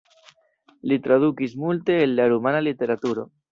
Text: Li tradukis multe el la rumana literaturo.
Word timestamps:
Li 0.91 0.97
tradukis 1.03 1.53
multe 1.65 1.99
el 2.07 2.19
la 2.23 2.27
rumana 2.35 2.65
literaturo. 2.71 3.31